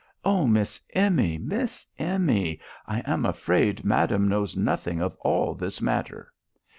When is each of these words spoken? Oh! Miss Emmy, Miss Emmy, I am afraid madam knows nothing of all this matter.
Oh! 0.25 0.47
Miss 0.47 0.81
Emmy, 0.95 1.37
Miss 1.37 1.85
Emmy, 1.99 2.59
I 2.87 3.01
am 3.05 3.23
afraid 3.23 3.85
madam 3.85 4.27
knows 4.27 4.57
nothing 4.57 4.99
of 4.99 5.15
all 5.19 5.53
this 5.53 5.79
matter. 5.79 6.33